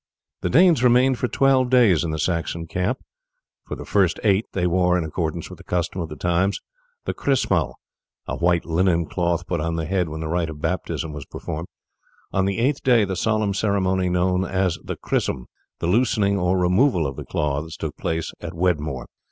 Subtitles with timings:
[0.41, 2.97] The Danes remained for twelve days in the Saxon camp.
[3.67, 6.59] For the first eight they wore, in accordance with the custom of the times,
[7.05, 7.75] the chrismal,
[8.25, 11.67] a white linen cloth put on the head when the rite of baptism was performed;
[12.33, 15.45] on the eighth day the solemn ceremony known as the chrism,
[15.77, 19.05] the loosing or removal of the cloths, took place at Wedmore.